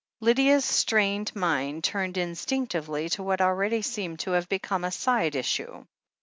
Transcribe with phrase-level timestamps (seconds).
[0.19, 5.85] Lydia's strained mind turned instinctively to what already seemed to have become a side issue.